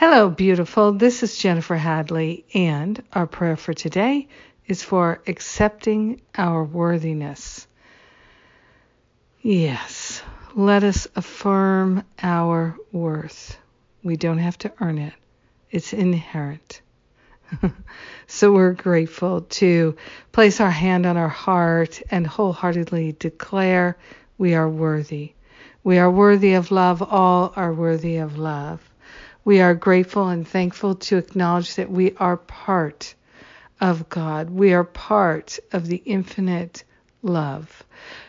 [0.00, 0.92] Hello, beautiful.
[0.92, 4.28] This is Jennifer Hadley, and our prayer for today
[4.68, 7.66] is for accepting our worthiness.
[9.42, 10.22] Yes,
[10.54, 13.58] let us affirm our worth.
[14.04, 15.14] We don't have to earn it,
[15.72, 16.80] it's inherent.
[18.28, 19.96] so we're grateful to
[20.30, 23.98] place our hand on our heart and wholeheartedly declare
[24.38, 25.32] we are worthy.
[25.82, 27.02] We are worthy of love.
[27.02, 28.80] All are worthy of love.
[29.48, 33.14] We are grateful and thankful to acknowledge that we are part
[33.80, 34.50] of God.
[34.50, 36.84] We are part of the infinite
[37.22, 37.82] love.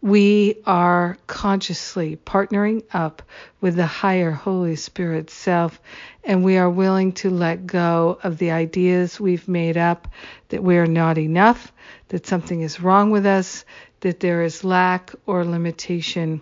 [0.00, 3.22] We are consciously partnering up
[3.60, 5.80] with the higher Holy Spirit self,
[6.22, 10.06] and we are willing to let go of the ideas we've made up
[10.50, 11.72] that we are not enough,
[12.10, 13.64] that something is wrong with us,
[13.98, 16.40] that there is lack or limitation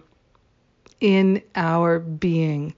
[1.00, 2.75] in our being.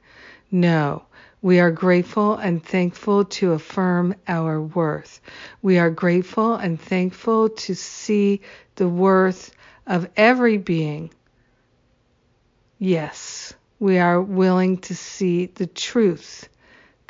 [0.53, 1.03] No.
[1.43, 5.23] We are grateful and thankful to affirm our worth.
[5.63, 8.43] We are grateful and thankful to see
[8.77, 9.51] the worth
[9.87, 11.11] of every being.
[12.79, 16.50] Yes, we are willing to see the truth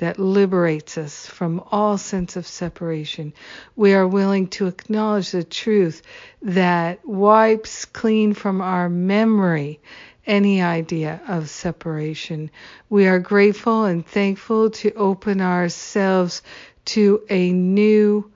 [0.00, 3.34] that liberates us from all sense of separation.
[3.76, 6.00] We are willing to acknowledge the truth
[6.40, 9.78] that wipes clean from our memory
[10.26, 12.50] any idea of separation.
[12.88, 16.40] We are grateful and thankful to open ourselves
[16.86, 18.30] to a new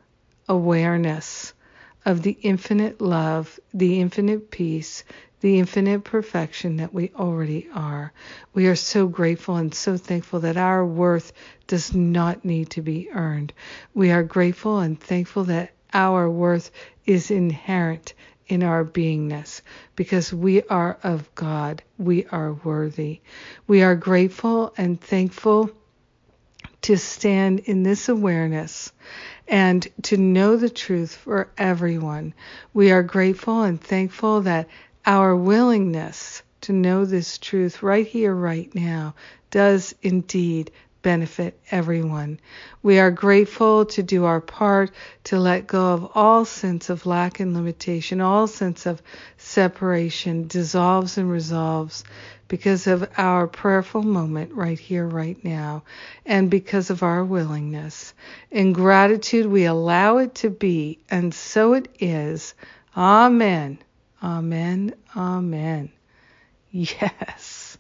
[0.47, 1.55] awareness
[2.05, 5.03] of the infinite love, the infinite peace,
[5.45, 8.11] the infinite perfection that we already are.
[8.55, 11.35] We are so grateful and so thankful that our worth
[11.67, 13.53] does not need to be earned.
[13.93, 16.71] We are grateful and thankful that our worth
[17.05, 18.15] is inherent
[18.49, 19.61] in our beingness
[19.97, 21.83] because we are of God.
[21.99, 23.21] We are worthy.
[23.67, 25.71] We are grateful and thankful
[26.81, 28.93] to stand in this awareness
[29.47, 32.33] and to know the truth for everyone.
[32.73, 34.69] We are grateful and thankful that
[35.07, 39.15] our willingness to know this truth right here, right now,
[39.51, 40.71] does indeed
[41.03, 42.41] benefit everyone.
[42.83, 44.91] We are grateful to do our part
[45.25, 49.03] to let go of all sense of lack and limitation, all sense of
[49.37, 52.03] separation dissolves and resolves
[52.49, 55.83] because of our prayerful moment right here, right now,
[56.25, 58.15] and because of our willingness.
[58.51, 62.55] In gratitude, we allow it to be, and so it is.
[62.97, 63.79] Amen.
[64.25, 64.95] Amen.
[65.15, 65.93] Amen.
[66.71, 67.77] Yes.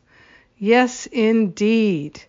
[0.59, 2.23] Yes, indeed.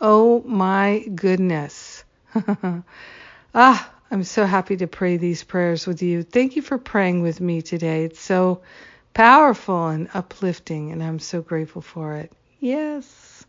[0.00, 2.02] Oh my goodness.
[3.54, 6.22] ah, I'm so happy to pray these prayers with you.
[6.22, 8.04] Thank you for praying with me today.
[8.04, 8.62] It's so
[9.12, 12.32] powerful and uplifting, and I'm so grateful for it.
[12.60, 13.44] Yes.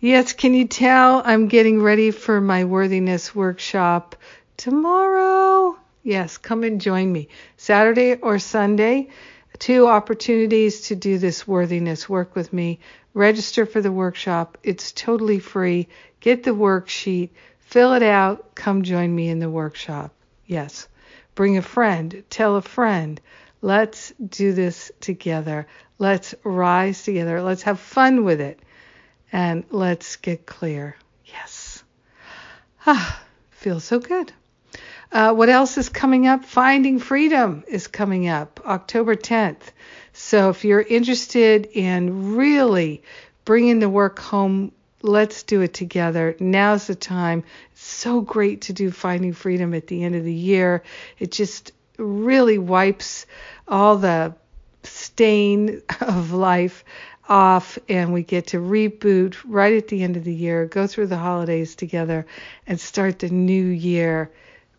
[0.00, 4.16] Yes, can you tell I'm getting ready for my worthiness workshop
[4.56, 5.78] tomorrow?
[6.02, 7.28] Yes, come and join me.
[7.56, 9.08] Saturday or Sunday,
[9.58, 12.80] two opportunities to do this worthiness work with me.
[13.12, 14.56] Register for the workshop.
[14.62, 15.88] It's totally free.
[16.20, 20.12] Get the worksheet, fill it out, come join me in the workshop.
[20.46, 20.88] Yes.
[21.34, 23.20] Bring a friend, tell a friend.
[23.62, 25.66] Let's do this together.
[25.98, 27.42] Let's rise together.
[27.42, 28.58] Let's have fun with it.
[29.32, 30.96] And let's get clear.
[31.26, 31.84] Yes.
[32.86, 34.32] Ah, feels so good.
[35.12, 36.44] Uh, what else is coming up?
[36.44, 39.72] Finding Freedom is coming up October 10th.
[40.12, 43.02] So if you're interested in really
[43.44, 44.70] bringing the work home,
[45.02, 46.36] let's do it together.
[46.38, 47.42] Now's the time.
[47.72, 50.84] It's so great to do Finding Freedom at the end of the year.
[51.18, 53.26] It just really wipes
[53.66, 54.36] all the
[54.84, 56.84] stain of life
[57.28, 61.08] off and we get to reboot right at the end of the year, go through
[61.08, 62.26] the holidays together
[62.66, 64.30] and start the new year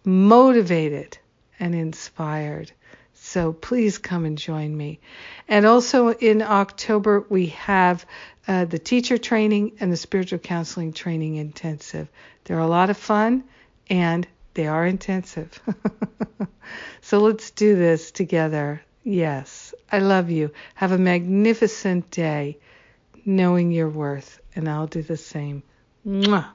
[0.03, 1.17] motivated
[1.59, 2.71] and inspired.
[3.13, 4.99] So please come and join me.
[5.47, 8.05] And also in October, we have
[8.47, 12.09] uh, the teacher training and the spiritual counseling training intensive.
[12.43, 13.43] They're a lot of fun
[13.89, 15.61] and they are intensive.
[17.01, 18.81] so let's do this together.
[19.03, 20.51] Yes, I love you.
[20.75, 22.57] Have a magnificent day
[23.25, 25.63] knowing your worth, and I'll do the same.
[26.05, 26.47] Mwah.